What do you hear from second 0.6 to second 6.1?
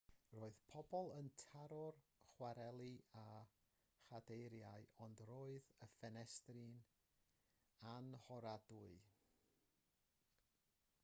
pobl yn taro'r cwareli â chadeiriau ond roedd y